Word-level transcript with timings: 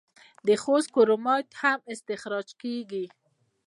د 0.47 0.49
خوست 0.63 0.89
کرومایټ 0.95 1.47
هم 1.61 1.79
استخراج 1.93 2.47
کیږي. 2.61 3.05